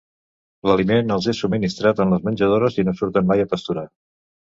L'aliment 0.69 1.11
els 1.15 1.27
és 1.33 1.41
subministrat 1.43 2.01
en 2.05 2.13
les 2.15 2.25
menjadores 2.29 2.79
i 2.81 2.87
no 2.89 2.95
surten 3.03 3.29
mai 3.33 3.45
a 3.45 3.47
pasturar. 3.53 3.85